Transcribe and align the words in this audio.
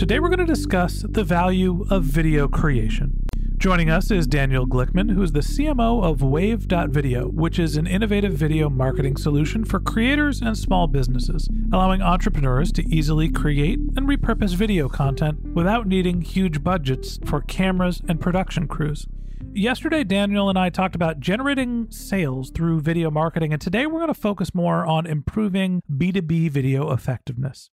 Today 0.00 0.18
we're 0.18 0.28
going 0.28 0.38
to 0.38 0.46
discuss 0.46 1.04
the 1.06 1.22
value 1.22 1.84
of 1.90 2.04
video 2.04 2.48
creation. 2.48 3.20
Joining 3.58 3.90
us 3.90 4.10
is 4.10 4.26
Daniel 4.26 4.66
Glickman, 4.66 5.10
who's 5.10 5.32
the 5.32 5.40
CMO 5.40 6.02
of 6.02 6.22
Wave.video, 6.22 7.28
which 7.28 7.58
is 7.58 7.76
an 7.76 7.86
innovative 7.86 8.32
video 8.32 8.70
marketing 8.70 9.18
solution 9.18 9.62
for 9.62 9.78
creators 9.78 10.40
and 10.40 10.56
small 10.56 10.86
businesses, 10.86 11.50
allowing 11.70 12.00
entrepreneurs 12.00 12.72
to 12.72 12.88
easily 12.88 13.30
create 13.30 13.78
and 13.94 14.08
repurpose 14.08 14.54
video 14.54 14.88
content 14.88 15.38
without 15.52 15.86
needing 15.86 16.22
huge 16.22 16.64
budgets 16.64 17.18
for 17.26 17.42
cameras 17.42 18.00
and 18.08 18.22
production 18.22 18.66
crews. 18.66 19.06
Yesterday, 19.52 20.02
Daniel 20.02 20.48
and 20.48 20.58
I 20.58 20.70
talked 20.70 20.94
about 20.94 21.20
generating 21.20 21.90
sales 21.90 22.48
through 22.48 22.80
video 22.80 23.10
marketing, 23.10 23.52
and 23.52 23.60
today 23.60 23.84
we're 23.84 24.00
going 24.00 24.14
to 24.14 24.14
focus 24.14 24.54
more 24.54 24.86
on 24.86 25.04
improving 25.04 25.82
B2B 25.94 26.48
video 26.50 26.90
effectiveness. 26.90 27.68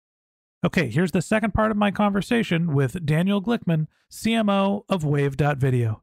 Okay, 0.65 0.89
here's 0.89 1.13
the 1.13 1.23
second 1.23 1.53
part 1.53 1.71
of 1.71 1.77
my 1.77 1.91
conversation 1.91 2.73
with 2.73 3.05
Daniel 3.05 3.43
Glickman, 3.43 3.87
CMO 4.11 4.85
of 4.89 5.05
Wave.video. 5.05 6.03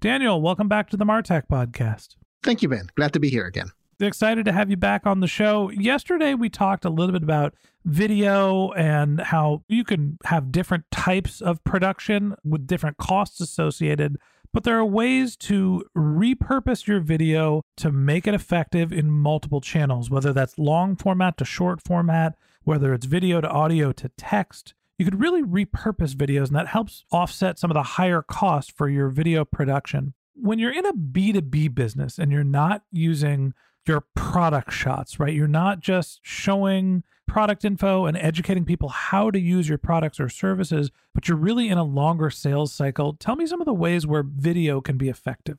Daniel, 0.00 0.40
welcome 0.40 0.68
back 0.68 0.88
to 0.90 0.96
the 0.96 1.04
Martech 1.04 1.48
podcast. 1.48 2.16
Thank 2.42 2.62
you, 2.62 2.68
Ben. 2.68 2.88
Glad 2.96 3.12
to 3.12 3.20
be 3.20 3.28
here 3.28 3.46
again. 3.46 3.70
Excited 4.00 4.46
to 4.46 4.52
have 4.52 4.70
you 4.70 4.78
back 4.78 5.06
on 5.06 5.20
the 5.20 5.26
show. 5.26 5.68
Yesterday, 5.70 6.32
we 6.32 6.48
talked 6.48 6.86
a 6.86 6.90
little 6.90 7.12
bit 7.12 7.22
about 7.22 7.54
video 7.84 8.72
and 8.72 9.20
how 9.20 9.64
you 9.68 9.84
can 9.84 10.16
have 10.24 10.50
different 10.50 10.84
types 10.90 11.42
of 11.42 11.62
production 11.64 12.34
with 12.42 12.66
different 12.66 12.96
costs 12.96 13.40
associated 13.40 14.16
but 14.52 14.64
there 14.64 14.78
are 14.78 14.84
ways 14.84 15.36
to 15.36 15.84
repurpose 15.96 16.86
your 16.86 17.00
video 17.00 17.62
to 17.76 17.92
make 17.92 18.26
it 18.26 18.34
effective 18.34 18.92
in 18.92 19.10
multiple 19.10 19.60
channels, 19.60 20.10
whether 20.10 20.32
that's 20.32 20.58
long 20.58 20.96
format 20.96 21.36
to 21.38 21.44
short 21.44 21.80
format, 21.80 22.36
whether 22.64 22.92
it's 22.92 23.06
video 23.06 23.40
to 23.40 23.48
audio 23.48 23.92
to 23.92 24.08
text. 24.16 24.74
You 24.98 25.04
could 25.04 25.20
really 25.20 25.42
repurpose 25.42 26.14
videos, 26.14 26.48
and 26.48 26.56
that 26.56 26.68
helps 26.68 27.04
offset 27.10 27.58
some 27.58 27.70
of 27.70 27.74
the 27.74 27.82
higher 27.82 28.22
costs 28.22 28.72
for 28.74 28.88
your 28.88 29.08
video 29.08 29.44
production. 29.44 30.14
When 30.34 30.58
you're 30.58 30.72
in 30.72 30.86
a 30.86 30.92
B2B 30.92 31.74
business 31.74 32.18
and 32.18 32.30
you're 32.30 32.44
not 32.44 32.82
using 32.92 33.54
your 33.86 34.04
product 34.14 34.72
shots, 34.72 35.18
right? 35.18 35.34
You're 35.34 35.48
not 35.48 35.80
just 35.80 36.20
showing 36.22 37.02
product 37.26 37.64
info 37.64 38.06
and 38.06 38.16
educating 38.16 38.64
people 38.64 38.88
how 38.88 39.30
to 39.30 39.38
use 39.38 39.68
your 39.68 39.78
products 39.78 40.18
or 40.18 40.28
services, 40.28 40.90
but 41.14 41.28
you're 41.28 41.36
really 41.36 41.68
in 41.68 41.78
a 41.78 41.84
longer 41.84 42.28
sales 42.28 42.72
cycle. 42.72 43.14
Tell 43.14 43.36
me 43.36 43.46
some 43.46 43.60
of 43.60 43.66
the 43.66 43.72
ways 43.72 44.06
where 44.06 44.22
video 44.22 44.80
can 44.80 44.98
be 44.98 45.08
effective. 45.08 45.58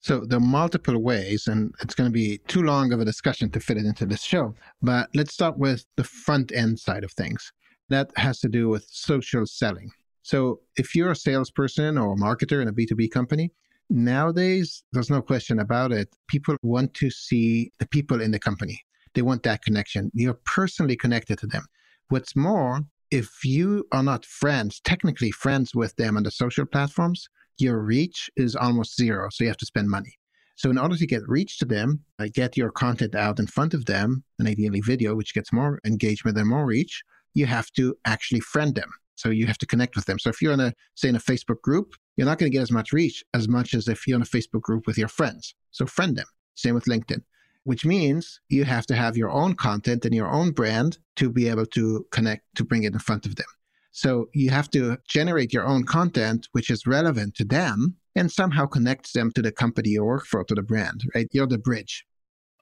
So 0.00 0.20
there 0.20 0.38
are 0.38 0.40
multiple 0.40 0.98
ways, 1.02 1.48
and 1.48 1.74
it's 1.80 1.94
going 1.94 2.08
to 2.08 2.12
be 2.12 2.38
too 2.46 2.62
long 2.62 2.92
of 2.92 3.00
a 3.00 3.04
discussion 3.04 3.50
to 3.50 3.60
fit 3.60 3.76
it 3.76 3.84
into 3.84 4.06
this 4.06 4.22
show. 4.22 4.54
But 4.80 5.08
let's 5.14 5.34
start 5.34 5.58
with 5.58 5.84
the 5.96 6.04
front 6.04 6.52
end 6.52 6.78
side 6.78 7.04
of 7.04 7.12
things. 7.12 7.52
That 7.88 8.10
has 8.16 8.38
to 8.40 8.48
do 8.48 8.68
with 8.68 8.86
social 8.88 9.44
selling. 9.46 9.90
So 10.22 10.60
if 10.76 10.94
you're 10.94 11.10
a 11.10 11.16
salesperson 11.16 11.96
or 11.98 12.12
a 12.12 12.16
marketer 12.16 12.60
in 12.60 12.68
a 12.68 12.72
B2B 12.72 13.10
company, 13.10 13.50
nowadays, 13.90 14.84
there's 14.92 15.10
no 15.10 15.22
question 15.22 15.58
about 15.58 15.90
it. 15.90 16.14
People 16.28 16.56
want 16.62 16.94
to 16.94 17.10
see 17.10 17.72
the 17.78 17.86
people 17.86 18.20
in 18.20 18.30
the 18.30 18.38
company. 18.38 18.80
They 19.14 19.22
want 19.22 19.42
that 19.44 19.62
connection. 19.62 20.10
You're 20.14 20.38
personally 20.44 20.96
connected 20.96 21.38
to 21.38 21.46
them. 21.46 21.64
What's 22.08 22.36
more, 22.36 22.82
if 23.10 23.42
you 23.44 23.86
are 23.90 24.02
not 24.02 24.24
friends, 24.24 24.80
technically 24.80 25.30
friends 25.30 25.74
with 25.74 25.96
them 25.96 26.16
on 26.16 26.22
the 26.22 26.30
social 26.30 26.66
platforms, 26.66 27.28
your 27.58 27.78
reach 27.78 28.30
is 28.36 28.56
almost 28.56 28.96
zero. 28.96 29.28
So 29.30 29.44
you 29.44 29.50
have 29.50 29.56
to 29.58 29.66
spend 29.66 29.88
money. 29.88 30.14
So 30.56 30.70
in 30.70 30.78
order 30.78 30.96
to 30.96 31.06
get 31.06 31.22
reach 31.28 31.58
to 31.58 31.64
them, 31.64 32.04
get 32.32 32.56
your 32.56 32.70
content 32.70 33.14
out 33.14 33.38
in 33.38 33.46
front 33.46 33.74
of 33.74 33.84
them, 33.84 34.24
and 34.38 34.48
ideally 34.48 34.80
video, 34.80 35.14
which 35.14 35.34
gets 35.34 35.52
more 35.52 35.80
engagement 35.84 36.36
and 36.36 36.48
more 36.48 36.66
reach, 36.66 37.02
you 37.34 37.46
have 37.46 37.70
to 37.72 37.96
actually 38.04 38.40
friend 38.40 38.74
them. 38.74 38.90
So 39.14 39.30
you 39.30 39.46
have 39.46 39.58
to 39.58 39.66
connect 39.66 39.94
with 39.94 40.06
them. 40.06 40.18
So 40.18 40.30
if 40.30 40.42
you're 40.42 40.52
in 40.52 40.60
a, 40.60 40.72
say, 40.94 41.08
in 41.08 41.16
a 41.16 41.20
Facebook 41.20 41.60
group, 41.62 41.94
you're 42.16 42.26
not 42.26 42.38
going 42.38 42.50
to 42.50 42.56
get 42.56 42.62
as 42.62 42.72
much 42.72 42.92
reach 42.92 43.24
as 43.34 43.48
much 43.48 43.74
as 43.74 43.86
if 43.88 44.06
you're 44.06 44.16
in 44.16 44.22
a 44.22 44.24
Facebook 44.24 44.62
group 44.62 44.86
with 44.86 44.98
your 44.98 45.08
friends. 45.08 45.54
So 45.70 45.86
friend 45.86 46.16
them. 46.16 46.26
Same 46.54 46.74
with 46.74 46.84
LinkedIn 46.84 47.22
which 47.68 47.84
means 47.84 48.40
you 48.48 48.64
have 48.64 48.86
to 48.86 48.94
have 48.94 49.14
your 49.14 49.28
own 49.28 49.52
content 49.52 50.06
and 50.06 50.14
your 50.14 50.30
own 50.30 50.50
brand 50.52 50.96
to 51.16 51.28
be 51.28 51.50
able 51.50 51.66
to 51.66 52.06
connect, 52.10 52.42
to 52.54 52.64
bring 52.64 52.84
it 52.84 52.94
in 52.94 52.98
front 52.98 53.26
of 53.26 53.36
them. 53.36 53.46
So 53.90 54.28
you 54.34 54.50
have 54.50 54.70
to 54.70 54.98
generate 55.08 55.52
your 55.52 55.66
own 55.66 55.84
content, 55.84 56.48
which 56.52 56.70
is 56.70 56.86
relevant 56.86 57.34
to 57.36 57.44
them 57.44 57.96
and 58.14 58.30
somehow 58.30 58.66
connects 58.66 59.12
them 59.12 59.30
to 59.32 59.42
the 59.42 59.52
company 59.52 59.90
you 59.90 60.04
work 60.04 60.26
for, 60.26 60.44
to 60.44 60.54
the 60.54 60.62
brand, 60.62 61.02
right? 61.14 61.28
You're 61.32 61.46
the 61.46 61.58
bridge. 61.58 62.04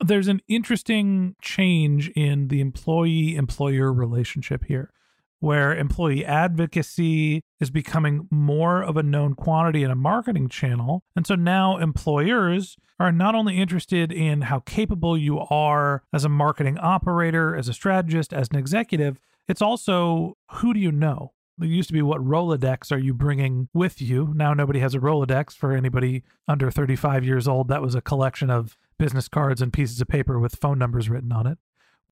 There's 0.01 0.29
an 0.29 0.41
interesting 0.47 1.35
change 1.41 2.11
in 2.11 2.49
the 2.49 2.61
employee 2.61 3.35
employer 3.35 3.93
relationship 3.93 4.65
here 4.65 4.93
where 5.41 5.77
employee 5.77 6.25
advocacy 6.25 7.43
is 7.61 7.71
becoming 7.71 8.27
more 8.31 8.83
of 8.83 8.97
a 8.97 9.03
known 9.03 9.35
quantity 9.35 9.83
in 9.83 9.91
a 9.91 9.95
marketing 9.95 10.49
channel. 10.49 11.03
And 11.15 11.27
so 11.27 11.35
now 11.35 11.77
employers 11.79 12.77
are 12.99 13.13
not 13.13 13.35
only 13.35 13.59
interested 13.59 14.11
in 14.11 14.43
how 14.43 14.61
capable 14.61 15.17
you 15.17 15.39
are 15.39 16.03
as 16.13 16.25
a 16.25 16.31
marketing 16.31 16.79
operator, 16.79 17.55
as 17.55 17.69
a 17.69 17.75
strategist, 17.75 18.33
as 18.33 18.49
an 18.51 18.57
executive, 18.57 19.21
it's 19.49 19.63
also 19.63 20.37
who 20.53 20.75
do 20.75 20.81
you 20.81 20.93
know? 20.93 21.33
It 21.61 21.69
used 21.69 21.89
to 21.89 21.95
be 21.95 22.03
what 22.03 22.21
Rolodex 22.21 22.93
are 22.93 22.99
you 22.99 23.15
bringing 23.15 23.69
with 23.73 24.03
you? 24.03 24.33
Now 24.35 24.53
nobody 24.53 24.81
has 24.81 24.95
a 24.95 24.99
Rolodex 24.99 25.55
for 25.55 25.73
anybody 25.73 26.23
under 26.47 26.71
35 26.71 27.25
years 27.25 27.49
old. 27.49 27.69
That 27.69 27.81
was 27.81 27.95
a 27.95 28.03
collection 28.03 28.51
of 28.51 28.77
business 28.99 29.29
cards 29.29 29.63
and 29.63 29.73
pieces 29.73 30.01
of 30.01 30.09
paper 30.09 30.39
with 30.39 30.57
phone 30.57 30.79
numbers 30.79 31.09
written 31.09 31.33
on 31.33 31.47
it. 31.47 31.59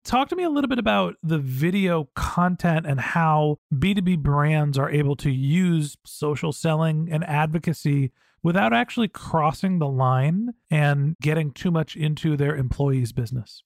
Talk 0.03 0.29
to 0.29 0.37
me 0.37 0.45
a 0.45 0.51
little 0.51 0.69
bit 0.69 0.79
about 0.79 1.17
the 1.23 1.39
video 1.39 2.11
content 2.15 2.87
and 2.87 3.01
how 3.01 3.59
B2B 3.75 4.19
brands 4.19 4.79
are 4.79 4.91
able 4.91 5.17
to 5.17 5.31
use 5.31 5.97
social 6.05 6.53
selling 6.53 7.09
and 7.11 7.25
advocacy 7.25 8.13
without 8.43 8.75
actually 8.75 9.09
crossing 9.09 9.79
the 9.79 9.89
line 9.89 10.51
and 10.71 11.17
getting 11.23 11.51
too 11.51 11.71
much 11.71 11.97
into 11.97 12.37
their 12.37 12.55
employees' 12.55 13.13
business. 13.13 13.63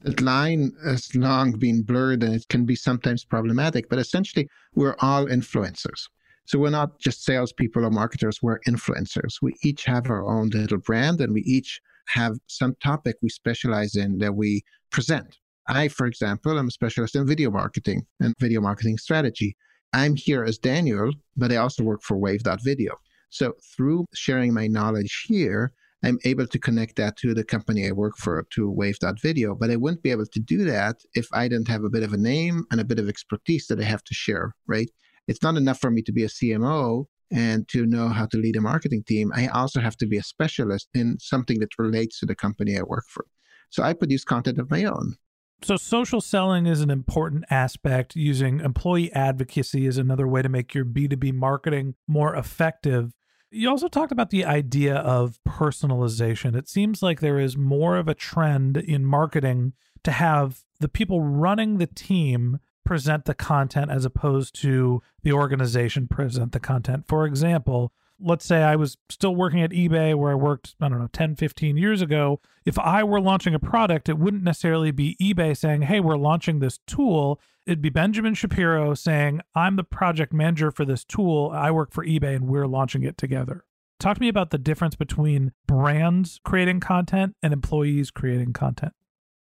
That 0.00 0.20
line 0.20 0.72
has 0.84 1.14
long 1.14 1.52
been 1.52 1.82
blurred 1.82 2.22
and 2.22 2.34
it 2.34 2.46
can 2.48 2.64
be 2.66 2.76
sometimes 2.76 3.24
problematic, 3.24 3.88
but 3.88 3.98
essentially, 3.98 4.48
we're 4.74 4.96
all 5.00 5.26
influencers. 5.26 6.08
So 6.44 6.58
we're 6.58 6.70
not 6.70 6.98
just 7.00 7.24
salespeople 7.24 7.84
or 7.84 7.90
marketers, 7.90 8.40
we're 8.40 8.60
influencers. 8.60 9.42
We 9.42 9.54
each 9.62 9.84
have 9.86 10.08
our 10.08 10.24
own 10.24 10.50
little 10.50 10.78
brand 10.78 11.20
and 11.20 11.32
we 11.32 11.42
each 11.42 11.80
have 12.08 12.38
some 12.46 12.76
topic 12.82 13.16
we 13.20 13.28
specialize 13.28 13.96
in 13.96 14.18
that 14.18 14.34
we 14.34 14.62
present. 14.90 15.38
I, 15.66 15.88
for 15.88 16.06
example, 16.06 16.58
am 16.58 16.68
a 16.68 16.70
specialist 16.70 17.16
in 17.16 17.26
video 17.26 17.50
marketing 17.50 18.06
and 18.20 18.34
video 18.38 18.60
marketing 18.60 18.98
strategy. 18.98 19.56
I'm 19.92 20.14
here 20.14 20.44
as 20.44 20.58
Daniel, 20.58 21.10
but 21.36 21.50
I 21.50 21.56
also 21.56 21.82
work 21.82 22.02
for 22.02 22.16
Wave.video. 22.16 22.96
So 23.30 23.54
through 23.74 24.06
sharing 24.14 24.54
my 24.54 24.68
knowledge 24.68 25.24
here, 25.26 25.72
I'm 26.06 26.18
able 26.24 26.46
to 26.46 26.58
connect 26.58 26.94
that 26.96 27.16
to 27.18 27.34
the 27.34 27.42
company 27.42 27.88
I 27.88 27.92
work 27.92 28.16
for, 28.16 28.46
to 28.50 28.70
Wave.video. 28.70 29.56
But 29.56 29.72
I 29.72 29.76
wouldn't 29.76 30.04
be 30.04 30.12
able 30.12 30.26
to 30.26 30.38
do 30.38 30.64
that 30.64 31.00
if 31.14 31.26
I 31.32 31.48
didn't 31.48 31.66
have 31.66 31.82
a 31.82 31.90
bit 31.90 32.04
of 32.04 32.12
a 32.12 32.16
name 32.16 32.64
and 32.70 32.80
a 32.80 32.84
bit 32.84 33.00
of 33.00 33.08
expertise 33.08 33.66
that 33.66 33.80
I 33.80 33.84
have 33.84 34.04
to 34.04 34.14
share, 34.14 34.54
right? 34.68 34.88
It's 35.26 35.42
not 35.42 35.56
enough 35.56 35.80
for 35.80 35.90
me 35.90 36.02
to 36.02 36.12
be 36.12 36.22
a 36.22 36.28
CMO 36.28 37.06
and 37.32 37.66
to 37.68 37.86
know 37.86 38.08
how 38.08 38.26
to 38.26 38.36
lead 38.36 38.54
a 38.54 38.60
marketing 38.60 39.02
team. 39.02 39.32
I 39.34 39.48
also 39.48 39.80
have 39.80 39.96
to 39.96 40.06
be 40.06 40.16
a 40.16 40.22
specialist 40.22 40.88
in 40.94 41.18
something 41.18 41.58
that 41.58 41.76
relates 41.76 42.20
to 42.20 42.26
the 42.26 42.36
company 42.36 42.78
I 42.78 42.82
work 42.82 43.06
for. 43.08 43.24
So 43.70 43.82
I 43.82 43.92
produce 43.92 44.22
content 44.22 44.58
of 44.58 44.70
my 44.70 44.84
own. 44.84 45.16
So, 45.62 45.76
social 45.76 46.20
selling 46.20 46.66
is 46.66 46.82
an 46.82 46.90
important 46.90 47.46
aspect. 47.48 48.14
Using 48.14 48.60
employee 48.60 49.10
advocacy 49.14 49.86
is 49.86 49.96
another 49.96 50.28
way 50.28 50.42
to 50.42 50.50
make 50.50 50.74
your 50.74 50.84
B2B 50.84 51.32
marketing 51.32 51.94
more 52.06 52.36
effective. 52.36 53.14
You 53.50 53.70
also 53.70 53.88
talked 53.88 54.12
about 54.12 54.30
the 54.30 54.44
idea 54.44 54.96
of 54.96 55.38
personalization. 55.48 56.56
It 56.56 56.68
seems 56.68 57.02
like 57.02 57.20
there 57.20 57.38
is 57.38 57.56
more 57.56 57.96
of 57.96 58.08
a 58.08 58.14
trend 58.14 58.76
in 58.76 59.04
marketing 59.04 59.72
to 60.02 60.10
have 60.10 60.64
the 60.80 60.88
people 60.88 61.20
running 61.20 61.78
the 61.78 61.86
team 61.86 62.58
present 62.84 63.24
the 63.24 63.34
content 63.34 63.90
as 63.90 64.04
opposed 64.04 64.54
to 64.62 65.02
the 65.22 65.32
organization 65.32 66.06
present 66.06 66.52
the 66.52 66.60
content. 66.60 67.06
For 67.06 67.26
example, 67.26 67.92
let's 68.20 68.44
say 68.44 68.62
I 68.62 68.76
was 68.76 68.96
still 69.10 69.34
working 69.34 69.62
at 69.62 69.70
eBay 69.70 70.14
where 70.14 70.32
I 70.32 70.34
worked, 70.34 70.74
I 70.80 70.88
don't 70.88 70.98
know, 70.98 71.08
10, 71.12 71.36
15 71.36 71.76
years 71.76 72.00
ago. 72.02 72.40
If 72.64 72.78
I 72.78 73.04
were 73.04 73.20
launching 73.20 73.54
a 73.54 73.58
product, 73.58 74.08
it 74.08 74.18
wouldn't 74.18 74.42
necessarily 74.42 74.90
be 74.90 75.16
eBay 75.20 75.56
saying, 75.56 75.82
hey, 75.82 76.00
we're 76.00 76.16
launching 76.16 76.58
this 76.58 76.78
tool. 76.86 77.40
It'd 77.66 77.82
be 77.82 77.90
Benjamin 77.90 78.34
Shapiro 78.34 78.94
saying, 78.94 79.40
I'm 79.54 79.76
the 79.76 79.84
project 79.84 80.32
manager 80.32 80.70
for 80.70 80.84
this 80.84 81.04
tool. 81.04 81.50
I 81.54 81.70
work 81.70 81.92
for 81.92 82.04
eBay 82.04 82.36
and 82.36 82.48
we're 82.48 82.66
launching 82.66 83.02
it 83.02 83.18
together. 83.18 83.64
Talk 83.98 84.16
to 84.16 84.20
me 84.20 84.28
about 84.28 84.50
the 84.50 84.58
difference 84.58 84.94
between 84.94 85.52
brands 85.66 86.40
creating 86.44 86.80
content 86.80 87.34
and 87.42 87.52
employees 87.52 88.10
creating 88.10 88.52
content. 88.52 88.92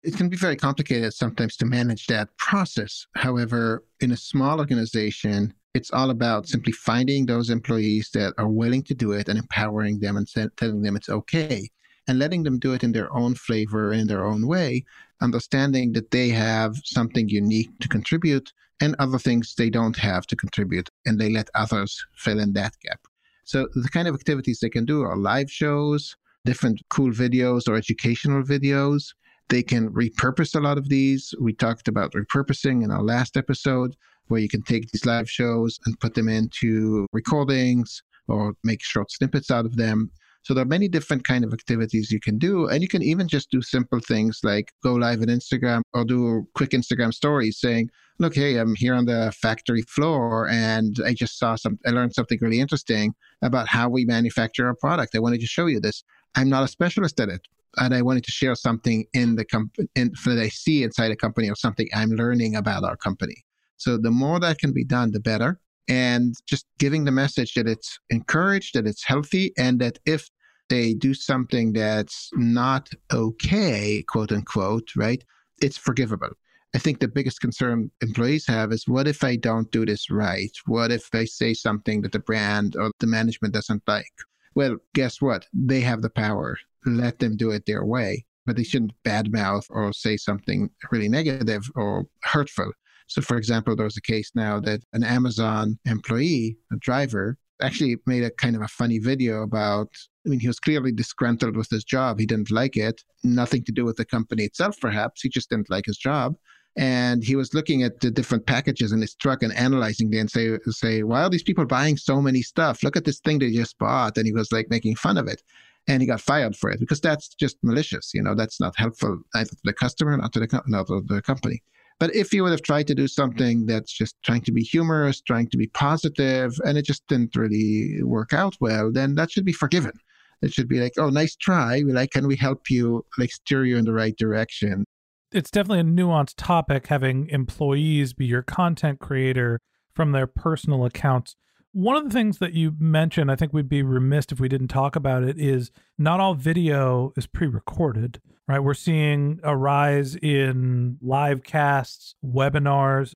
It 0.03 0.15
can 0.15 0.29
be 0.29 0.37
very 0.37 0.55
complicated 0.55 1.13
sometimes 1.13 1.57
to 1.57 1.65
manage 1.65 2.05
that 2.07 2.29
process. 2.37 3.07
However, 3.15 3.83
in 4.01 4.11
a 4.11 4.17
small 4.17 4.59
organization, 4.59 5.53
it's 5.75 5.91
all 5.91 6.09
about 6.09 6.47
simply 6.47 6.71
finding 6.71 7.25
those 7.25 7.49
employees 7.49 8.09
that 8.13 8.33
are 8.37 8.47
willing 8.47 8.81
to 8.83 8.95
do 8.95 9.11
it 9.11 9.27
and 9.27 9.37
empowering 9.37 9.99
them 9.99 10.15
and 10.17 10.27
telling 10.57 10.81
them 10.81 10.95
it's 10.95 11.09
okay 11.09 11.69
and 12.07 12.17
letting 12.17 12.43
them 12.43 12.57
do 12.57 12.73
it 12.73 12.83
in 12.83 12.93
their 12.93 13.13
own 13.13 13.35
flavor 13.35 13.91
in 13.91 14.07
their 14.07 14.25
own 14.25 14.47
way 14.47 14.83
understanding 15.21 15.91
that 15.93 16.11
they 16.11 16.29
have 16.29 16.75
something 16.83 17.27
unique 17.29 17.69
to 17.79 17.87
contribute 17.87 18.51
and 18.81 18.95
other 18.99 19.19
things 19.19 19.55
they 19.55 19.69
don't 19.69 19.97
have 19.97 20.25
to 20.27 20.35
contribute 20.35 20.89
and 21.05 21.19
they 21.19 21.29
let 21.29 21.49
others 21.55 22.05
fill 22.15 22.39
in 22.39 22.53
that 22.53 22.73
gap. 22.81 22.99
So 23.43 23.67
the 23.75 23.89
kind 23.89 24.07
of 24.07 24.15
activities 24.15 24.59
they 24.59 24.69
can 24.69 24.85
do 24.85 25.03
are 25.03 25.17
live 25.17 25.51
shows 25.51 26.15
different 26.45 26.81
cool 26.89 27.11
videos 27.11 27.67
or 27.67 27.75
educational 27.75 28.43
videos 28.43 29.13
they 29.49 29.63
can 29.63 29.89
repurpose 29.89 30.55
a 30.55 30.59
lot 30.59 30.77
of 30.77 30.89
these 30.89 31.33
we 31.39 31.53
talked 31.53 31.87
about 31.87 32.13
repurposing 32.13 32.83
in 32.83 32.91
our 32.91 33.03
last 33.03 33.37
episode 33.37 33.95
where 34.27 34.39
you 34.39 34.49
can 34.49 34.63
take 34.63 34.89
these 34.91 35.05
live 35.05 35.29
shows 35.29 35.79
and 35.85 35.99
put 35.99 36.15
them 36.15 36.27
into 36.27 37.05
recordings 37.13 38.01
or 38.27 38.55
make 38.63 38.83
short 38.83 39.11
snippets 39.11 39.51
out 39.51 39.65
of 39.65 39.75
them. 39.75 40.09
So 40.41 40.53
there 40.53 40.63
are 40.63 40.67
many 40.67 40.87
different 40.87 41.27
kind 41.27 41.43
of 41.43 41.53
activities 41.53 42.11
you 42.11 42.19
can 42.19 42.37
do, 42.37 42.67
and 42.67 42.81
you 42.81 42.87
can 42.87 43.01
even 43.01 43.27
just 43.27 43.49
do 43.49 43.61
simple 43.63 43.99
things 43.99 44.39
like 44.43 44.71
go 44.83 44.93
live 44.93 45.21
on 45.21 45.27
Instagram 45.27 45.81
or 45.93 46.05
do 46.05 46.27
a 46.27 46.41
quick 46.53 46.69
Instagram 46.69 47.11
stories 47.13 47.59
saying, 47.59 47.89
"Look, 48.19 48.35
hey, 48.35 48.57
I'm 48.57 48.75
here 48.75 48.93
on 48.93 49.05
the 49.05 49.33
factory 49.41 49.81
floor, 49.81 50.47
and 50.47 50.97
I 51.03 51.13
just 51.13 51.39
saw 51.39 51.55
some. 51.55 51.79
I 51.85 51.89
learned 51.89 52.13
something 52.13 52.37
really 52.41 52.59
interesting 52.59 53.15
about 53.41 53.67
how 53.67 53.89
we 53.89 54.05
manufacture 54.05 54.67
our 54.67 54.75
product. 54.75 55.15
I 55.15 55.19
wanted 55.19 55.41
to 55.41 55.47
show 55.47 55.65
you 55.65 55.79
this. 55.79 56.03
I'm 56.35 56.49
not 56.49 56.63
a 56.63 56.67
specialist 56.67 57.19
at 57.19 57.29
it, 57.29 57.41
and 57.77 57.93
I 57.93 58.01
wanted 58.01 58.23
to 58.25 58.31
share 58.31 58.55
something 58.55 59.05
in 59.13 59.35
the 59.35 59.45
company 59.45 59.87
that 59.95 60.39
I 60.39 60.49
see 60.49 60.83
inside 60.83 61.11
a 61.11 61.15
company 61.15 61.49
or 61.49 61.55
something 61.55 61.87
I'm 61.93 62.11
learning 62.11 62.55
about 62.55 62.83
our 62.83 62.97
company." 62.97 63.43
So 63.77 63.97
the 63.97 64.11
more 64.11 64.39
that 64.39 64.59
can 64.59 64.73
be 64.73 64.83
done, 64.83 65.11
the 65.11 65.19
better. 65.19 65.59
And 65.87 66.33
just 66.47 66.65
giving 66.79 67.05
the 67.05 67.11
message 67.11 67.53
that 67.53 67.67
it's 67.67 67.99
encouraged, 68.09 68.73
that 68.75 68.87
it's 68.87 69.05
healthy, 69.05 69.53
and 69.57 69.79
that 69.81 69.99
if 70.05 70.29
they 70.69 70.93
do 70.93 71.13
something 71.13 71.73
that's 71.73 72.29
not 72.33 72.89
okay, 73.13 74.03
quote 74.07 74.31
unquote, 74.31 74.89
right, 74.95 75.23
it's 75.61 75.77
forgivable. 75.77 76.31
I 76.73 76.79
think 76.79 76.99
the 76.99 77.07
biggest 77.07 77.39
concern 77.39 77.91
employees 78.01 78.47
have 78.47 78.73
is 78.73 78.87
what 78.87 79.07
if 79.07 79.23
I 79.23 79.35
don't 79.35 79.71
do 79.71 79.85
this 79.85 80.09
right? 80.09 80.51
What 80.65 80.91
if 80.91 81.07
I 81.13 81.25
say 81.25 81.53
something 81.53 82.01
that 82.01 82.11
the 82.11 82.19
brand 82.19 82.75
or 82.75 82.91
the 82.99 83.07
management 83.07 83.53
doesn't 83.53 83.83
like? 83.87 84.11
Well, 84.55 84.77
guess 84.93 85.21
what? 85.21 85.45
They 85.53 85.81
have 85.81 86.01
the 86.01 86.09
power. 86.09 86.57
Let 86.85 87.19
them 87.19 87.35
do 87.35 87.51
it 87.51 87.65
their 87.65 87.85
way, 87.85 88.25
but 88.45 88.55
they 88.55 88.63
shouldn't 88.63 88.93
badmouth 89.03 89.65
or 89.69 89.91
say 89.91 90.17
something 90.17 90.69
really 90.91 91.09
negative 91.09 91.69
or 91.75 92.05
hurtful. 92.23 92.71
So, 93.07 93.21
for 93.21 93.37
example, 93.37 93.75
there 93.75 93.85
was 93.85 93.97
a 93.97 94.01
case 94.01 94.31
now 94.33 94.59
that 94.61 94.81
an 94.93 95.03
Amazon 95.03 95.77
employee, 95.85 96.57
a 96.71 96.77
driver, 96.77 97.37
actually 97.61 97.97
made 98.05 98.23
a 98.23 98.31
kind 98.31 98.55
of 98.55 98.61
a 98.61 98.67
funny 98.67 98.99
video 98.99 99.43
about. 99.43 99.89
I 100.25 100.29
mean, 100.29 100.39
he 100.39 100.47
was 100.47 100.59
clearly 100.59 100.91
disgruntled 100.91 101.55
with 101.55 101.69
his 101.69 101.83
job. 101.83 102.19
He 102.19 102.25
didn't 102.25 102.51
like 102.51 102.77
it. 102.77 103.03
Nothing 103.23 103.63
to 103.65 103.71
do 103.71 103.85
with 103.85 103.97
the 103.97 104.05
company 104.05 104.43
itself, 104.43 104.79
perhaps. 104.79 105.21
He 105.21 105.29
just 105.29 105.49
didn't 105.49 105.69
like 105.69 105.85
his 105.85 105.97
job. 105.97 106.35
And 106.77 107.23
he 107.23 107.35
was 107.35 107.53
looking 107.53 107.83
at 107.83 108.01
the 108.01 108.11
different 108.11 108.45
packages 108.45 108.91
in 108.91 108.99
his 108.99 109.15
truck 109.15 109.43
and 109.43 109.53
analyzing 109.53 110.09
them 110.09 110.21
and 110.21 110.31
say, 110.31 110.57
say, 110.67 111.03
why 111.03 111.23
are 111.23 111.29
these 111.29 111.43
people 111.43 111.65
buying 111.65 111.95
so 111.95 112.21
many 112.21 112.41
stuff? 112.41 112.83
Look 112.83 112.97
at 112.97 113.05
this 113.05 113.19
thing 113.21 113.39
they 113.39 113.51
just 113.51 113.77
bought. 113.77 114.17
And 114.17 114.25
he 114.25 114.33
was 114.33 114.51
like 114.51 114.69
making 114.69 114.95
fun 114.95 115.17
of 115.17 115.27
it. 115.27 115.41
And 115.87 116.01
he 116.01 116.07
got 116.07 116.19
fired 116.19 116.55
for 116.55 116.69
it 116.69 116.79
because 116.79 116.99
that's 116.99 117.29
just 117.29 117.57
malicious. 117.63 118.11
You 118.13 118.23
know, 118.23 118.35
that's 118.35 118.59
not 118.59 118.75
helpful 118.77 119.19
either 119.35 119.51
to 119.51 119.61
the 119.63 119.73
customer, 119.73 120.17
not 120.17 120.33
to 120.33 120.39
the, 120.41 120.63
not 120.67 120.87
to 120.87 121.01
the 121.05 121.21
company. 121.21 121.61
But 121.97 122.13
if 122.13 122.33
you 122.33 122.43
would 122.43 122.51
have 122.51 122.61
tried 122.61 122.87
to 122.87 122.95
do 122.95 123.07
something 123.07 123.67
that's 123.67 123.91
just 123.91 124.21
trying 124.23 124.41
to 124.41 124.51
be 124.51 124.63
humorous, 124.63 125.21
trying 125.21 125.47
to 125.47 125.57
be 125.57 125.67
positive, 125.67 126.53
and 126.65 126.77
it 126.77 126.83
just 126.83 127.07
didn't 127.07 127.35
really 127.37 128.03
work 128.03 128.33
out 128.33 128.55
well, 128.59 128.91
then 128.91 129.15
that 129.15 129.31
should 129.31 129.45
be 129.45 129.53
forgiven. 129.53 129.93
It 130.41 130.51
should 130.51 130.67
be 130.67 130.81
like, 130.81 130.91
oh, 130.97 131.09
nice 131.09 131.37
try. 131.37 131.83
Like, 131.85 132.11
can 132.11 132.27
we 132.27 132.35
help 132.35 132.69
you, 132.69 133.05
like, 133.17 133.31
steer 133.31 133.63
you 133.63 133.77
in 133.77 133.85
the 133.85 133.93
right 133.93 134.15
direction? 134.17 134.83
It's 135.31 135.51
definitely 135.51 135.79
a 135.79 135.83
nuanced 135.83 136.35
topic 136.37 136.87
having 136.87 137.27
employees 137.29 138.13
be 138.13 138.25
your 138.25 138.41
content 138.41 138.99
creator 138.99 139.59
from 139.93 140.11
their 140.11 140.27
personal 140.27 140.85
accounts. 140.85 141.35
One 141.71 141.97
of 141.97 142.05
the 142.05 142.09
things 142.09 142.37
that 142.37 142.53
you 142.53 142.73
mentioned, 142.79 143.29
I 143.29 143.35
think 143.35 143.51
we'd 143.51 143.67
be 143.67 143.83
remiss 143.83 144.27
if 144.31 144.39
we 144.39 144.47
didn't 144.47 144.69
talk 144.69 144.95
about 144.95 145.23
it, 145.23 145.37
is 145.37 145.71
not 145.97 146.19
all 146.19 146.35
video 146.35 147.11
is 147.17 147.27
pre 147.27 147.47
recorded 147.47 148.21
right? 148.47 148.59
We're 148.59 148.73
seeing 148.73 149.39
a 149.43 149.55
rise 149.55 150.15
in 150.15 150.97
live 151.01 151.43
casts, 151.43 152.15
webinars. 152.23 153.13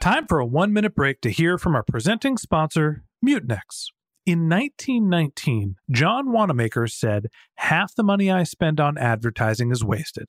Time 0.00 0.26
for 0.26 0.38
a 0.38 0.46
one 0.46 0.72
minute 0.72 0.94
break 0.94 1.20
to 1.22 1.30
hear 1.30 1.58
from 1.58 1.74
our 1.74 1.82
presenting 1.82 2.36
sponsor, 2.36 3.04
Mutinex. 3.24 3.88
In 4.26 4.48
1919, 4.48 5.76
John 5.90 6.30
Wanamaker 6.30 6.86
said, 6.86 7.28
Half 7.56 7.94
the 7.94 8.02
money 8.02 8.30
I 8.30 8.42
spend 8.42 8.78
on 8.78 8.98
advertising 8.98 9.72
is 9.72 9.82
wasted. 9.82 10.28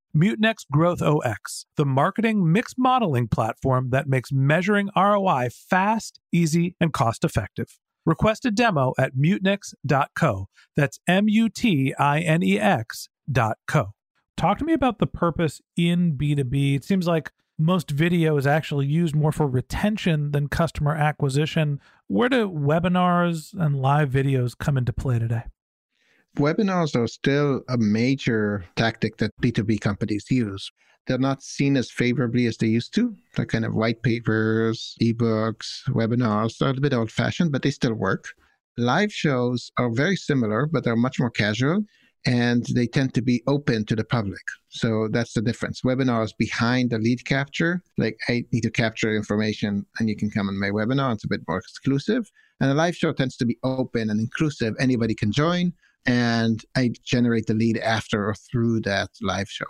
Mutinex 0.15 0.65
Growth 0.71 1.01
OX, 1.01 1.65
the 1.77 1.85
marketing 1.85 2.51
mix 2.51 2.75
modeling 2.77 3.27
platform 3.27 3.89
that 3.91 4.07
makes 4.07 4.31
measuring 4.31 4.89
ROI 4.95 5.49
fast, 5.51 6.19
easy, 6.31 6.75
and 6.79 6.91
cost 6.91 7.23
effective. 7.23 7.79
Request 8.05 8.45
a 8.45 8.51
demo 8.51 8.93
at 8.97 9.15
mutinex.co. 9.15 10.47
That's 10.75 10.99
M 11.07 11.29
U 11.29 11.49
T 11.49 11.93
I 11.97 12.19
N 12.19 12.43
E 12.43 12.59
X.co. 12.59 13.93
Talk 14.37 14.57
to 14.57 14.65
me 14.65 14.73
about 14.73 14.99
the 14.99 15.07
purpose 15.07 15.61
in 15.77 16.17
B2B. 16.17 16.75
It 16.75 16.83
seems 16.83 17.07
like 17.07 17.31
most 17.57 17.91
video 17.91 18.37
is 18.37 18.47
actually 18.47 18.87
used 18.87 19.15
more 19.15 19.31
for 19.31 19.47
retention 19.47 20.31
than 20.31 20.47
customer 20.47 20.95
acquisition. 20.95 21.79
Where 22.07 22.27
do 22.27 22.49
webinars 22.49 23.53
and 23.53 23.79
live 23.79 24.09
videos 24.09 24.57
come 24.57 24.77
into 24.77 24.93
play 24.93 25.19
today? 25.19 25.43
Webinars 26.37 26.95
are 26.95 27.07
still 27.07 27.61
a 27.67 27.77
major 27.77 28.65
tactic 28.75 29.17
that 29.17 29.35
B2B 29.41 29.81
companies 29.81 30.25
use. 30.31 30.71
They're 31.05 31.17
not 31.17 31.43
seen 31.43 31.75
as 31.75 31.91
favorably 31.91 32.45
as 32.45 32.55
they 32.57 32.67
used 32.67 32.93
to. 32.95 33.13
They're 33.35 33.45
kind 33.45 33.65
of 33.65 33.73
white 33.73 34.01
papers, 34.01 34.95
ebooks, 35.01 35.81
webinars. 35.89 36.57
They're 36.57 36.69
a 36.69 36.73
bit 36.73 36.93
old 36.93 37.11
fashioned, 37.11 37.51
but 37.51 37.63
they 37.63 37.71
still 37.71 37.95
work. 37.95 38.25
Live 38.77 39.11
shows 39.11 39.71
are 39.77 39.89
very 39.89 40.15
similar, 40.15 40.67
but 40.67 40.85
they're 40.85 40.95
much 40.95 41.19
more 41.19 41.29
casual 41.29 41.83
and 42.25 42.65
they 42.75 42.87
tend 42.87 43.13
to 43.15 43.21
be 43.21 43.43
open 43.47 43.83
to 43.85 43.95
the 43.95 44.03
public. 44.05 44.41
So 44.69 45.09
that's 45.11 45.33
the 45.33 45.41
difference. 45.41 45.81
Webinars 45.81 46.31
behind 46.37 46.91
the 46.91 46.99
lead 46.99 47.25
capture, 47.25 47.81
like 47.97 48.17
I 48.29 48.45
need 48.53 48.61
to 48.61 48.71
capture 48.71 49.13
information 49.13 49.85
and 49.99 50.07
you 50.07 50.15
can 50.15 50.29
come 50.29 50.47
on 50.47 50.57
my 50.57 50.69
webinar. 50.69 51.13
It's 51.13 51.25
a 51.25 51.27
bit 51.27 51.41
more 51.47 51.57
exclusive. 51.57 52.31
And 52.61 52.71
a 52.71 52.75
live 52.75 52.95
show 52.95 53.11
tends 53.11 53.35
to 53.37 53.45
be 53.45 53.57
open 53.63 54.09
and 54.09 54.19
inclusive. 54.19 54.75
Anybody 54.79 55.15
can 55.15 55.31
join 55.31 55.73
and 56.05 56.63
I 56.75 56.91
generate 57.03 57.47
the 57.47 57.53
lead 57.53 57.77
after 57.77 58.27
or 58.27 58.35
through 58.35 58.81
that 58.81 59.09
live 59.21 59.49
show. 59.49 59.65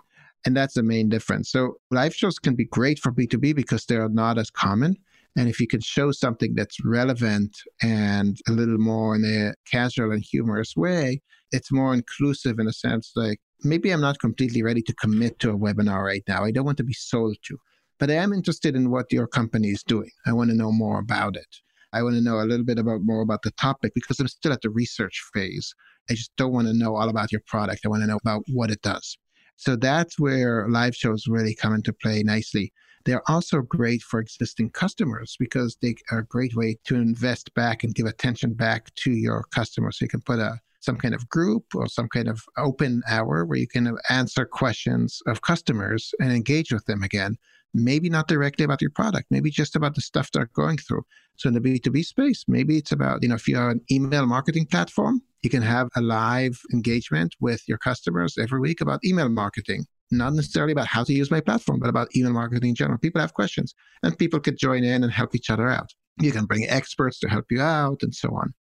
And 0.45 0.57
that's 0.57 0.73
the 0.73 0.83
main 0.83 1.09
difference. 1.09 1.51
So 1.51 1.75
live 1.91 2.15
shows 2.15 2.39
can 2.39 2.55
be 2.55 2.65
great 2.65 2.99
for 2.99 3.11
B2B 3.11 3.55
because 3.55 3.85
they 3.85 3.97
are 3.97 4.09
not 4.09 4.37
as 4.37 4.49
common. 4.49 4.97
And 5.37 5.47
if 5.47 5.59
you 5.59 5.67
can 5.67 5.81
show 5.81 6.11
something 6.11 6.55
that's 6.55 6.83
relevant 6.83 7.55
and 7.81 8.37
a 8.47 8.51
little 8.51 8.77
more 8.77 9.15
in 9.15 9.23
a 9.23 9.53
casual 9.69 10.11
and 10.11 10.23
humorous 10.23 10.75
way, 10.75 11.21
it's 11.51 11.71
more 11.71 11.93
inclusive 11.93 12.59
in 12.59 12.67
a 12.67 12.73
sense 12.73 13.11
like 13.15 13.39
maybe 13.63 13.91
I'm 13.91 14.01
not 14.01 14.19
completely 14.19 14.63
ready 14.63 14.81
to 14.81 14.95
commit 14.95 15.39
to 15.39 15.51
a 15.51 15.57
webinar 15.57 16.03
right 16.03 16.23
now. 16.27 16.43
I 16.43 16.51
don't 16.51 16.65
want 16.65 16.77
to 16.79 16.83
be 16.83 16.93
sold 16.93 17.37
to, 17.43 17.57
but 17.99 18.09
I 18.09 18.15
am 18.15 18.33
interested 18.33 18.75
in 18.75 18.89
what 18.89 19.11
your 19.11 19.27
company 19.27 19.69
is 19.69 19.83
doing. 19.83 20.11
I 20.25 20.33
want 20.33 20.49
to 20.49 20.55
know 20.55 20.71
more 20.71 20.99
about 20.99 21.35
it. 21.35 21.57
I 21.93 22.03
want 22.03 22.15
to 22.15 22.21
know 22.21 22.39
a 22.39 22.47
little 22.47 22.65
bit 22.65 22.79
about 22.79 23.01
more 23.03 23.21
about 23.21 23.41
the 23.43 23.51
topic 23.51 23.93
because 23.93 24.19
I'm 24.19 24.27
still 24.27 24.53
at 24.53 24.61
the 24.61 24.69
research 24.69 25.21
phase. 25.33 25.73
I 26.09 26.13
just 26.13 26.35
don't 26.37 26.53
want 26.53 26.67
to 26.67 26.73
know 26.73 26.95
all 26.95 27.09
about 27.09 27.31
your 27.31 27.41
product. 27.47 27.81
I 27.85 27.89
want 27.89 28.03
to 28.03 28.07
know 28.07 28.19
about 28.23 28.43
what 28.47 28.71
it 28.71 28.81
does. 28.81 29.17
So 29.57 29.75
that's 29.75 30.19
where 30.19 30.67
live 30.69 30.95
shows 30.95 31.25
really 31.27 31.53
come 31.53 31.73
into 31.73 31.93
play 31.93 32.23
nicely. 32.23 32.73
They're 33.05 33.29
also 33.29 33.61
great 33.61 34.01
for 34.01 34.19
existing 34.19 34.71
customers 34.71 35.35
because 35.39 35.77
they 35.81 35.95
are 36.11 36.19
a 36.19 36.25
great 36.25 36.55
way 36.55 36.77
to 36.85 36.95
invest 36.95 37.53
back 37.53 37.83
and 37.83 37.95
give 37.95 38.05
attention 38.05 38.53
back 38.53 38.93
to 38.95 39.11
your 39.11 39.45
customers. 39.51 39.97
So 39.97 40.05
you 40.05 40.09
can 40.09 40.21
put 40.21 40.39
a 40.39 40.59
some 40.81 40.97
kind 40.97 41.13
of 41.15 41.29
group 41.29 41.63
or 41.73 41.87
some 41.87 42.09
kind 42.09 42.27
of 42.27 42.43
open 42.57 43.01
hour 43.07 43.45
where 43.45 43.57
you 43.57 43.67
can 43.67 43.97
answer 44.09 44.45
questions 44.45 45.21
of 45.27 45.41
customers 45.41 46.13
and 46.19 46.31
engage 46.31 46.73
with 46.73 46.85
them 46.85 47.03
again. 47.03 47.37
Maybe 47.73 48.09
not 48.09 48.27
directly 48.27 48.65
about 48.65 48.81
your 48.81 48.91
product, 48.91 49.27
maybe 49.29 49.49
just 49.49 49.75
about 49.77 49.95
the 49.95 50.01
stuff 50.01 50.31
they're 50.31 50.49
going 50.53 50.77
through. 50.77 51.03
So 51.37 51.47
in 51.47 51.53
the 51.53 51.61
B2B 51.61 52.03
space, 52.03 52.43
maybe 52.47 52.77
it's 52.77 52.91
about, 52.91 53.23
you 53.23 53.29
know, 53.29 53.35
if 53.35 53.47
you 53.47 53.57
are 53.57 53.69
an 53.69 53.81
email 53.89 54.25
marketing 54.25 54.65
platform, 54.65 55.21
you 55.41 55.49
can 55.49 55.61
have 55.61 55.87
a 55.95 56.01
live 56.01 56.59
engagement 56.73 57.35
with 57.39 57.61
your 57.67 57.77
customers 57.77 58.37
every 58.37 58.59
week 58.59 58.81
about 58.81 58.99
email 59.05 59.29
marketing. 59.29 59.85
Not 60.11 60.33
necessarily 60.33 60.73
about 60.73 60.87
how 60.87 61.05
to 61.05 61.13
use 61.13 61.31
my 61.31 61.39
platform, 61.39 61.79
but 61.79 61.89
about 61.89 62.13
email 62.15 62.33
marketing 62.33 62.69
in 62.69 62.75
general. 62.75 62.99
People 62.99 63.21
have 63.21 63.33
questions 63.33 63.73
and 64.03 64.17
people 64.17 64.41
could 64.41 64.57
join 64.57 64.83
in 64.83 65.03
and 65.03 65.11
help 65.11 65.33
each 65.33 65.49
other 65.49 65.69
out. 65.69 65.93
You 66.19 66.31
can 66.33 66.45
bring 66.45 66.67
experts 66.67 67.19
to 67.19 67.29
help 67.29 67.45
you 67.49 67.61
out 67.61 68.03
and 68.03 68.13
so 68.13 68.29
on. 68.35 68.53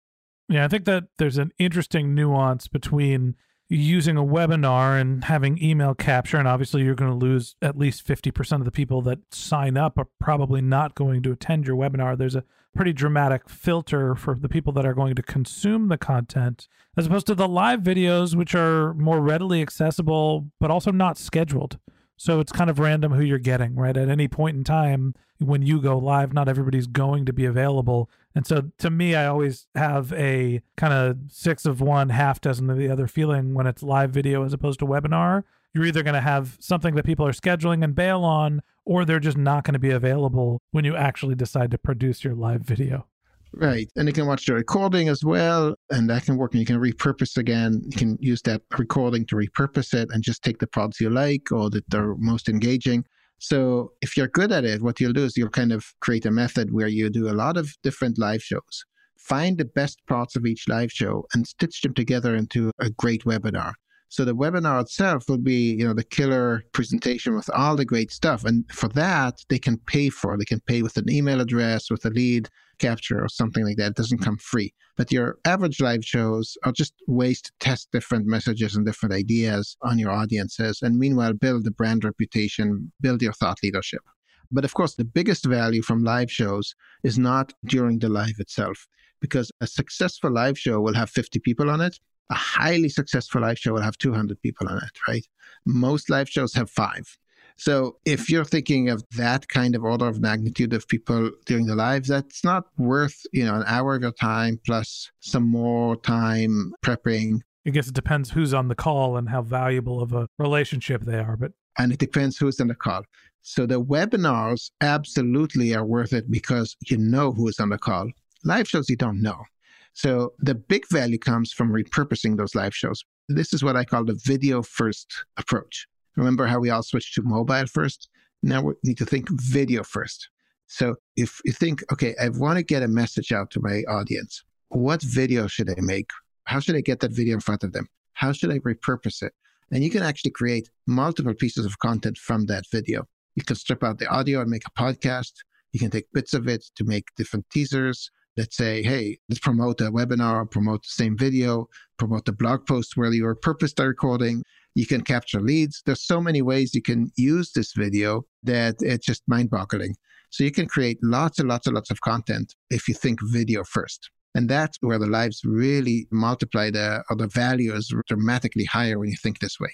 Yeah, 0.50 0.64
I 0.64 0.68
think 0.68 0.84
that 0.86 1.04
there's 1.18 1.38
an 1.38 1.52
interesting 1.58 2.12
nuance 2.12 2.66
between 2.66 3.36
using 3.68 4.16
a 4.16 4.24
webinar 4.24 5.00
and 5.00 5.22
having 5.24 5.62
email 5.62 5.94
capture. 5.94 6.38
And 6.38 6.48
obviously, 6.48 6.82
you're 6.82 6.96
going 6.96 7.12
to 7.12 7.16
lose 7.16 7.54
at 7.62 7.78
least 7.78 8.04
50% 8.04 8.54
of 8.54 8.64
the 8.64 8.72
people 8.72 9.00
that 9.02 9.20
sign 9.32 9.76
up 9.76 9.96
are 9.96 10.08
probably 10.18 10.60
not 10.60 10.96
going 10.96 11.22
to 11.22 11.30
attend 11.30 11.68
your 11.68 11.76
webinar. 11.76 12.18
There's 12.18 12.34
a 12.34 12.42
pretty 12.74 12.92
dramatic 12.92 13.48
filter 13.48 14.16
for 14.16 14.34
the 14.34 14.48
people 14.48 14.72
that 14.72 14.84
are 14.84 14.92
going 14.94 15.14
to 15.14 15.22
consume 15.22 15.86
the 15.86 15.96
content, 15.96 16.66
as 16.96 17.06
opposed 17.06 17.28
to 17.28 17.36
the 17.36 17.48
live 17.48 17.80
videos, 17.80 18.34
which 18.34 18.56
are 18.56 18.92
more 18.94 19.20
readily 19.20 19.62
accessible, 19.62 20.48
but 20.58 20.72
also 20.72 20.90
not 20.90 21.16
scheduled. 21.16 21.78
So 22.16 22.40
it's 22.40 22.52
kind 22.52 22.68
of 22.68 22.80
random 22.80 23.12
who 23.12 23.22
you're 23.22 23.38
getting, 23.38 23.76
right? 23.76 23.96
At 23.96 24.08
any 24.08 24.28
point 24.28 24.56
in 24.56 24.64
time, 24.64 25.14
when 25.38 25.62
you 25.62 25.80
go 25.80 25.96
live, 25.96 26.32
not 26.32 26.48
everybody's 26.48 26.86
going 26.86 27.24
to 27.26 27.32
be 27.32 27.44
available. 27.44 28.10
And 28.34 28.46
so 28.46 28.70
to 28.78 28.90
me, 28.90 29.14
I 29.14 29.26
always 29.26 29.66
have 29.74 30.12
a 30.12 30.60
kind 30.76 30.92
of 30.92 31.18
six 31.28 31.66
of 31.66 31.80
one, 31.80 32.10
half 32.10 32.40
dozen 32.40 32.70
of 32.70 32.78
the 32.78 32.88
other 32.88 33.06
feeling 33.06 33.54
when 33.54 33.66
it's 33.66 33.82
live 33.82 34.10
video 34.10 34.44
as 34.44 34.52
opposed 34.52 34.78
to 34.80 34.86
webinar. 34.86 35.44
You're 35.74 35.86
either 35.86 36.02
going 36.02 36.14
to 36.14 36.20
have 36.20 36.56
something 36.60 36.94
that 36.94 37.04
people 37.04 37.26
are 37.26 37.32
scheduling 37.32 37.84
and 37.84 37.94
bail 37.94 38.24
on, 38.24 38.62
or 38.84 39.04
they're 39.04 39.20
just 39.20 39.36
not 39.36 39.64
going 39.64 39.74
to 39.74 39.80
be 39.80 39.90
available 39.90 40.60
when 40.72 40.84
you 40.84 40.96
actually 40.96 41.34
decide 41.34 41.70
to 41.70 41.78
produce 41.78 42.24
your 42.24 42.34
live 42.34 42.62
video. 42.62 43.06
Right. 43.52 43.90
And 43.96 44.06
you 44.06 44.12
can 44.12 44.26
watch 44.26 44.46
the 44.46 44.54
recording 44.54 45.08
as 45.08 45.24
well, 45.24 45.74
and 45.90 46.08
that 46.08 46.24
can 46.24 46.36
work. 46.36 46.52
And 46.52 46.60
you 46.60 46.66
can 46.66 46.80
repurpose 46.80 47.36
again. 47.36 47.82
You 47.84 47.96
can 47.96 48.16
use 48.20 48.42
that 48.42 48.62
recording 48.78 49.26
to 49.26 49.36
repurpose 49.36 49.92
it 49.92 50.08
and 50.12 50.22
just 50.22 50.42
take 50.42 50.58
the 50.58 50.68
parts 50.68 51.00
you 51.00 51.10
like 51.10 51.50
or 51.50 51.68
that 51.70 51.92
are 51.94 52.14
most 52.16 52.48
engaging. 52.48 53.04
So 53.40 53.92
if 54.02 54.18
you're 54.18 54.28
good 54.28 54.52
at 54.52 54.66
it, 54.66 54.82
what 54.82 55.00
you'll 55.00 55.14
do 55.14 55.24
is 55.24 55.34
you'll 55.34 55.48
kind 55.48 55.72
of 55.72 55.86
create 56.00 56.26
a 56.26 56.30
method 56.30 56.72
where 56.72 56.88
you 56.88 57.08
do 57.08 57.30
a 57.30 57.32
lot 57.32 57.56
of 57.56 57.74
different 57.82 58.18
live 58.18 58.42
shows. 58.42 58.84
Find 59.16 59.56
the 59.56 59.64
best 59.64 59.98
parts 60.06 60.36
of 60.36 60.44
each 60.44 60.68
live 60.68 60.92
show 60.92 61.24
and 61.34 61.46
stitch 61.46 61.80
them 61.80 61.94
together 61.94 62.36
into 62.36 62.70
a 62.78 62.90
great 62.90 63.24
webinar. 63.24 63.72
So 64.10 64.24
the 64.24 64.34
webinar 64.34 64.80
itself 64.80 65.28
will 65.28 65.38
be, 65.38 65.72
you 65.72 65.86
know, 65.86 65.94
the 65.94 66.02
killer 66.02 66.64
presentation 66.72 67.36
with 67.36 67.48
all 67.50 67.76
the 67.76 67.84
great 67.84 68.10
stuff. 68.10 68.44
And 68.44 68.64
for 68.72 68.88
that, 68.88 69.44
they 69.48 69.58
can 69.60 69.78
pay 69.78 70.10
for. 70.10 70.36
They 70.36 70.44
can 70.44 70.58
pay 70.58 70.82
with 70.82 70.96
an 70.96 71.08
email 71.08 71.40
address, 71.40 71.92
with 71.92 72.04
a 72.04 72.10
lead 72.10 72.48
capture 72.80 73.22
or 73.22 73.28
something 73.28 73.64
like 73.64 73.76
that. 73.76 73.92
It 73.92 73.96
doesn't 73.96 74.18
come 74.18 74.36
free. 74.36 74.74
But 74.96 75.12
your 75.12 75.38
average 75.44 75.80
live 75.80 76.04
shows 76.04 76.58
are 76.64 76.72
just 76.72 76.92
ways 77.06 77.40
to 77.42 77.52
test 77.60 77.92
different 77.92 78.26
messages 78.26 78.74
and 78.74 78.84
different 78.84 79.14
ideas 79.14 79.76
on 79.82 79.96
your 79.96 80.10
audiences. 80.10 80.82
And 80.82 80.98
meanwhile, 80.98 81.32
build 81.32 81.64
the 81.64 81.70
brand 81.70 82.02
reputation, 82.02 82.90
build 83.00 83.22
your 83.22 83.32
thought 83.32 83.58
leadership. 83.62 84.02
But 84.50 84.64
of 84.64 84.74
course, 84.74 84.96
the 84.96 85.04
biggest 85.04 85.44
value 85.44 85.82
from 85.82 86.02
live 86.02 86.32
shows 86.32 86.74
is 87.04 87.16
not 87.16 87.52
during 87.64 88.00
the 88.00 88.08
live 88.08 88.40
itself, 88.40 88.88
because 89.20 89.52
a 89.60 89.68
successful 89.68 90.32
live 90.32 90.58
show 90.58 90.80
will 90.80 90.94
have 90.94 91.10
50 91.10 91.38
people 91.38 91.70
on 91.70 91.80
it 91.80 92.00
a 92.30 92.34
highly 92.34 92.88
successful 92.88 93.42
live 93.42 93.58
show 93.58 93.72
will 93.72 93.82
have 93.82 93.98
200 93.98 94.40
people 94.40 94.68
on 94.68 94.78
it, 94.78 94.98
right? 95.08 95.26
Most 95.66 96.08
live 96.08 96.28
shows 96.28 96.54
have 96.54 96.70
five. 96.70 97.16
So 97.56 97.98
if 98.06 98.30
you're 98.30 98.46
thinking 98.46 98.88
of 98.88 99.04
that 99.16 99.48
kind 99.48 99.74
of 99.74 99.84
order 99.84 100.06
of 100.06 100.18
magnitude 100.18 100.72
of 100.72 100.88
people 100.88 101.30
doing 101.44 101.66
the 101.66 101.74
live, 101.74 102.06
that's 102.06 102.42
not 102.42 102.64
worth, 102.78 103.20
you 103.34 103.44
know, 103.44 103.54
an 103.56 103.64
hour 103.66 103.96
of 103.96 104.02
your 104.02 104.12
time 104.12 104.58
plus 104.64 105.10
some 105.20 105.46
more 105.46 105.96
time 105.96 106.72
prepping. 106.82 107.40
I 107.66 107.70
guess 107.70 107.88
it 107.88 107.94
depends 107.94 108.30
who's 108.30 108.54
on 108.54 108.68
the 108.68 108.74
call 108.74 109.18
and 109.18 109.28
how 109.28 109.42
valuable 109.42 110.00
of 110.00 110.14
a 110.14 110.26
relationship 110.38 111.02
they 111.02 111.18
are, 111.18 111.36
but 111.36 111.52
and 111.78 111.92
it 111.92 111.98
depends 111.98 112.38
who's 112.38 112.60
on 112.60 112.68
the 112.68 112.74
call. 112.74 113.02
So 113.42 113.66
the 113.66 113.82
webinars 113.82 114.70
absolutely 114.80 115.74
are 115.74 115.84
worth 115.84 116.12
it 116.12 116.30
because 116.30 116.76
you 116.88 116.96
know 116.96 117.32
who 117.32 117.48
is 117.48 117.60
on 117.60 117.68
the 117.68 117.78
call. 117.78 118.08
Live 118.42 118.68
shows 118.68 118.88
you 118.88 118.96
don't 118.96 119.20
know. 119.20 119.44
So 119.92 120.32
the 120.38 120.54
big 120.54 120.88
value 120.88 121.18
comes 121.18 121.52
from 121.52 121.72
repurposing 121.72 122.36
those 122.36 122.54
live 122.54 122.74
shows. 122.74 123.04
This 123.28 123.52
is 123.52 123.62
what 123.62 123.76
I 123.76 123.84
call 123.84 124.04
the 124.04 124.18
video 124.24 124.62
first 124.62 125.24
approach. 125.36 125.86
Remember 126.16 126.46
how 126.46 126.58
we 126.58 126.70
all 126.70 126.82
switched 126.82 127.14
to 127.14 127.22
mobile 127.22 127.66
first? 127.66 128.08
Now 128.42 128.62
we 128.62 128.74
need 128.82 128.98
to 128.98 129.04
think 129.04 129.28
video 129.30 129.82
first. 129.82 130.28
So 130.66 130.96
if 131.16 131.40
you 131.44 131.52
think, 131.52 131.82
okay, 131.92 132.14
I 132.20 132.28
want 132.28 132.56
to 132.58 132.62
get 132.62 132.82
a 132.82 132.88
message 132.88 133.32
out 133.32 133.50
to 133.52 133.60
my 133.60 133.82
audience, 133.88 134.42
what 134.68 135.02
video 135.02 135.46
should 135.46 135.68
I 135.68 135.74
make? 135.78 136.10
How 136.44 136.60
should 136.60 136.76
I 136.76 136.80
get 136.80 137.00
that 137.00 137.12
video 137.12 137.34
in 137.34 137.40
front 137.40 137.64
of 137.64 137.72
them? 137.72 137.88
How 138.12 138.32
should 138.32 138.52
I 138.52 138.58
repurpose 138.60 139.22
it? 139.22 139.32
And 139.72 139.84
you 139.84 139.90
can 139.90 140.02
actually 140.02 140.30
create 140.32 140.68
multiple 140.86 141.34
pieces 141.34 141.64
of 141.64 141.78
content 141.78 142.18
from 142.18 142.46
that 142.46 142.64
video. 142.70 143.06
You 143.34 143.44
can 143.44 143.56
strip 143.56 143.84
out 143.84 143.98
the 143.98 144.08
audio 144.08 144.40
and 144.40 144.50
make 144.50 144.64
a 144.66 144.80
podcast. 144.80 145.32
You 145.72 145.80
can 145.80 145.90
take 145.90 146.12
bits 146.12 146.34
of 146.34 146.48
it 146.48 146.64
to 146.76 146.84
make 146.84 147.04
different 147.16 147.46
teasers 147.50 148.10
let's 148.36 148.56
say, 148.56 148.82
hey, 148.82 149.18
let's 149.28 149.40
promote 149.40 149.80
a 149.80 149.90
webinar, 149.90 150.50
promote 150.50 150.82
the 150.82 150.88
same 150.88 151.16
video, 151.16 151.68
promote 151.98 152.24
the 152.24 152.32
blog 152.32 152.66
post 152.66 152.96
where 152.96 153.12
you 153.12 153.24
repurposed 153.24 153.76
the 153.76 153.86
recording. 153.86 154.42
You 154.74 154.86
can 154.86 155.02
capture 155.02 155.40
leads. 155.40 155.82
There's 155.84 156.02
so 156.02 156.20
many 156.20 156.42
ways 156.42 156.74
you 156.74 156.82
can 156.82 157.10
use 157.16 157.52
this 157.52 157.72
video 157.72 158.22
that 158.44 158.76
it's 158.80 159.04
just 159.04 159.22
mind 159.26 159.50
boggling. 159.50 159.96
So 160.30 160.44
you 160.44 160.52
can 160.52 160.66
create 160.66 160.98
lots 161.02 161.40
and 161.40 161.48
lots 161.48 161.66
and 161.66 161.74
lots 161.74 161.90
of 161.90 162.00
content 162.02 162.54
if 162.70 162.86
you 162.86 162.94
think 162.94 163.18
video 163.22 163.64
first. 163.64 164.10
And 164.36 164.48
that's 164.48 164.78
where 164.80 164.98
the 164.98 165.06
lives 165.06 165.40
really 165.44 166.06
multiply 166.12 166.70
the, 166.70 167.02
or 167.10 167.16
the 167.16 167.26
value 167.26 167.74
is 167.74 167.92
dramatically 168.06 168.64
higher 168.64 168.98
when 168.98 169.08
you 169.08 169.16
think 169.20 169.40
this 169.40 169.58
way. 169.58 169.72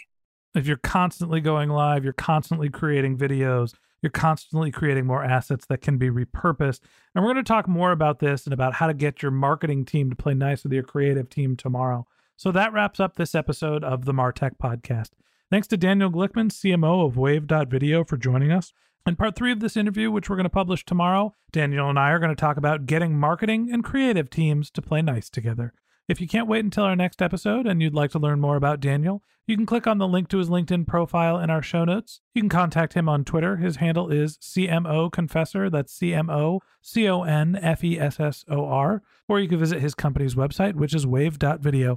If 0.55 0.67
you're 0.67 0.79
constantly 0.79 1.43
going 1.43 1.69
live, 1.69 2.03
you're 2.05 2.15
constantly 2.15 2.71
creating 2.71 3.19
videos, 3.19 3.75
you're 4.03 4.11
constantly 4.11 4.71
creating 4.71 5.07
more 5.07 5.25
assets 5.25 5.67
that 5.67 5.81
can 5.81 5.99
be 5.99 6.11
repurposed. 6.11 6.81
And 7.15 7.25
we're 7.25 7.33
going 7.33 7.45
to 7.45 7.49
talk 7.49 7.67
more 7.67 7.93
about 7.93 8.19
this 8.19 8.45
and 8.45 8.53
about 8.53 8.75
how 8.75 8.87
to 8.87 8.95
get 8.95 9.23
your 9.23 9.31
marketing 9.31 9.85
team 9.85 10.11
to 10.11 10.17
play 10.17 10.35
nice 10.35 10.63
with 10.63 10.73
your 10.73 10.83
creative 10.83 11.29
team 11.29 11.57
tomorrow. 11.57 12.07
So 12.37 12.53
that 12.53 12.73
wraps 12.73 13.01
up 13.01 13.17
this 13.17 13.35
episode 13.35 13.83
of 13.83 14.05
the 14.05 14.13
Martech 14.13 14.59
podcast. 14.63 15.11
Thanks 15.51 15.67
to 15.69 15.77
Daniel 15.77 16.11
Glickman, 16.11 16.51
CMO 16.51 17.07
of 17.07 17.17
Wave.video, 17.17 18.05
for 18.05 18.17
joining 18.17 18.53
us. 18.53 18.73
In 19.07 19.15
part 19.15 19.37
three 19.37 19.53
of 19.53 19.61
this 19.61 19.77
interview, 19.77 20.11
which 20.11 20.29
we're 20.29 20.37
going 20.37 20.45
to 20.45 20.51
publish 20.51 20.85
tomorrow, 20.85 21.33
Daniel 21.53 21.89
and 21.89 21.99
I 21.99 22.11
are 22.11 22.19
going 22.19 22.35
to 22.35 22.41
talk 22.41 22.57
about 22.57 22.87
getting 22.87 23.17
marketing 23.17 23.71
and 23.73 23.85
creative 23.85 24.29
teams 24.29 24.71
to 24.73 24.83
play 24.83 25.01
nice 25.01 25.31
together. 25.31 25.73
If 26.09 26.21
you 26.21 26.29
can't 26.29 26.47
wait 26.47 26.65
until 26.65 26.85
our 26.85 26.95
next 26.95 27.21
episode 27.21 27.67
and 27.67 27.83
you'd 27.83 27.95
like 27.95 28.13
to 28.13 28.21
learn 28.21 28.39
more 28.39 28.55
about 28.55 28.79
Daniel, 28.79 29.25
you 29.45 29.57
can 29.57 29.67
click 29.67 29.89
on 29.89 29.99
the 29.99 30.07
link 30.07 30.29
to 30.29 30.39
his 30.39 30.49
LinkedIn 30.49 30.87
profile 30.87 31.41
in 31.41 31.51
our 31.51 31.63
show 31.63 31.85
notes. 31.85 32.21
You 32.33 32.43
can 32.43 32.49
contact 32.49 32.95
him 32.95 33.09
on 33.09 33.25
Twitter. 33.25 33.57
His 33.57 33.77
handle 33.77 34.13
is 34.13 34.39
CMO 34.39 35.11
Confessor. 35.11 35.69
That's 35.69 35.93
C 35.93 36.15
M 36.15 36.31
O 36.31 36.61
C 36.81 37.09
O 37.09 37.25
N 37.25 37.59
F 37.61 37.83
E 37.83 37.99
S 37.99 38.21
S 38.21 38.45
O 38.49 38.67
R. 38.67 39.03
Or 39.29 39.41
you 39.41 39.49
can 39.49 39.59
visit 39.59 39.81
his 39.81 39.97
company's 39.97 40.37
website, 40.37 40.75
which 40.75 40.95
is 40.95 41.09
wave.video. 41.09 41.97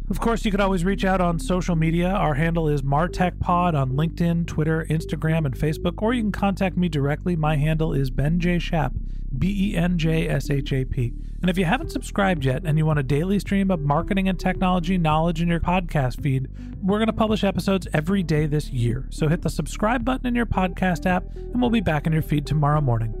Of 0.11 0.19
course, 0.19 0.43
you 0.43 0.51
could 0.51 0.59
always 0.59 0.83
reach 0.83 1.05
out 1.05 1.21
on 1.21 1.39
social 1.39 1.77
media. 1.77 2.09
Our 2.09 2.33
handle 2.33 2.67
is 2.67 2.81
MartechPod 2.81 3.73
on 3.73 3.93
LinkedIn, 3.93 4.45
Twitter, 4.45 4.85
Instagram, 4.89 5.45
and 5.45 5.55
Facebook, 5.55 6.01
or 6.01 6.13
you 6.13 6.21
can 6.21 6.33
contact 6.33 6.75
me 6.75 6.89
directly. 6.89 7.37
My 7.37 7.55
handle 7.55 7.93
is 7.93 8.09
Ben 8.09 8.37
J. 8.37 8.59
Shap, 8.59 8.91
B 9.35 9.71
E 9.71 9.77
N 9.77 9.97
J 9.97 10.27
S 10.27 10.49
H 10.49 10.73
A 10.73 10.83
P. 10.83 11.13
And 11.39 11.49
if 11.49 11.57
you 11.57 11.63
haven't 11.63 11.93
subscribed 11.93 12.43
yet 12.43 12.63
and 12.65 12.77
you 12.77 12.85
want 12.85 12.99
a 12.99 13.03
daily 13.03 13.39
stream 13.39 13.71
of 13.71 13.79
marketing 13.79 14.27
and 14.27 14.37
technology 14.37 14.97
knowledge 14.97 15.41
in 15.41 15.47
your 15.47 15.61
podcast 15.61 16.21
feed, 16.21 16.49
we're 16.83 16.97
going 16.97 17.07
to 17.07 17.13
publish 17.13 17.45
episodes 17.45 17.87
every 17.93 18.21
day 18.21 18.47
this 18.47 18.69
year. 18.69 19.07
So 19.11 19.29
hit 19.29 19.43
the 19.43 19.49
subscribe 19.49 20.03
button 20.03 20.27
in 20.27 20.35
your 20.35 20.45
podcast 20.45 21.05
app, 21.05 21.23
and 21.35 21.61
we'll 21.61 21.69
be 21.69 21.79
back 21.79 22.05
in 22.05 22.11
your 22.11 22.21
feed 22.21 22.45
tomorrow 22.45 22.81
morning. 22.81 23.20